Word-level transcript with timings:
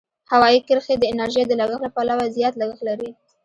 هوایي 0.31 0.59
کرښې 0.67 0.95
د 0.99 1.03
انرژۍ 1.11 1.43
د 1.47 1.53
لګښت 1.59 1.81
له 1.83 1.89
پلوه 1.95 2.25
زیات 2.35 2.53
لګښت 2.61 2.83
لري. 2.89 3.09